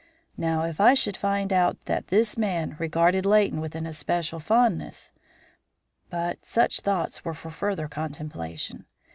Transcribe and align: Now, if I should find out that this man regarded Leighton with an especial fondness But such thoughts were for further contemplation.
Now, 0.35 0.63
if 0.63 0.81
I 0.81 0.95
should 0.95 1.15
find 1.15 1.53
out 1.53 1.77
that 1.85 2.07
this 2.07 2.35
man 2.35 2.75
regarded 2.79 3.23
Leighton 3.23 3.61
with 3.61 3.75
an 3.75 3.85
especial 3.85 4.39
fondness 4.39 5.11
But 6.09 6.43
such 6.43 6.79
thoughts 6.79 7.23
were 7.23 7.35
for 7.35 7.51
further 7.51 7.87
contemplation. 7.87 8.85